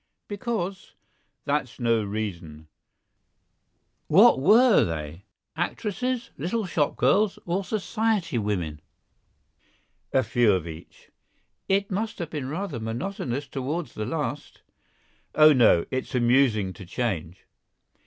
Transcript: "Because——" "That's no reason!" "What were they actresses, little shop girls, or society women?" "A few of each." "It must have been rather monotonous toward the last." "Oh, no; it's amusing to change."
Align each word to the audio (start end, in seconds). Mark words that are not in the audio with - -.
"Because——" 0.27 0.95
"That's 1.45 1.79
no 1.79 2.03
reason!" 2.03 2.67
"What 4.07 4.39
were 4.39 4.83
they 4.83 5.25
actresses, 5.55 6.31
little 6.39 6.65
shop 6.65 6.95
girls, 6.97 7.37
or 7.45 7.63
society 7.63 8.39
women?" 8.39 8.81
"A 10.11 10.23
few 10.23 10.53
of 10.53 10.67
each." 10.67 11.11
"It 11.69 11.91
must 11.91 12.17
have 12.17 12.31
been 12.31 12.49
rather 12.49 12.79
monotonous 12.79 13.47
toward 13.47 13.89
the 13.89 14.07
last." 14.07 14.63
"Oh, 15.35 15.53
no; 15.53 15.85
it's 15.91 16.15
amusing 16.15 16.73
to 16.73 16.85
change." 16.87 17.45